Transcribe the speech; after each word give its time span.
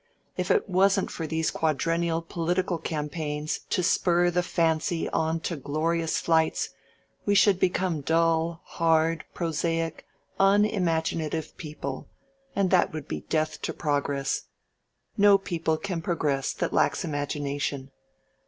If 0.35 0.49
it 0.49 0.67
wasn't 0.67 1.11
for 1.11 1.27
these 1.27 1.51
quadrennial 1.51 2.23
political 2.23 2.79
campaigns 2.79 3.59
to 3.69 3.83
spur 3.83 4.31
the 4.31 4.41
fancy 4.41 5.07
on 5.09 5.41
to 5.41 5.55
glorious 5.55 6.19
flights 6.19 6.69
we 7.23 7.35
should 7.35 7.59
become 7.59 7.99
a 7.99 8.01
dull, 8.01 8.61
hard, 8.63 9.25
prosaic, 9.35 10.07
unimaginative 10.39 11.55
people, 11.55 12.07
and 12.55 12.71
that 12.71 12.91
would 12.91 13.07
be 13.07 13.25
death 13.29 13.61
to 13.61 13.73
progress. 13.73 14.45
No 15.17 15.37
people 15.37 15.77
can 15.77 16.01
progress 16.01 16.51
that 16.53 16.73
lacks 16.73 17.05
imagination. 17.05 17.91